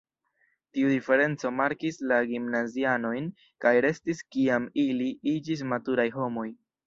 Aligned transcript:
Tiu 0.75 0.87
diferenco 0.91 1.49
markis 1.57 1.99
la 2.11 2.17
gimnazianojn 2.31 3.29
kaj 3.65 3.75
restis 3.89 4.25
kiam 4.37 4.67
ili 4.87 5.13
iĝis 5.35 5.63
maturaj 5.75 6.09
homoj. 6.19 6.49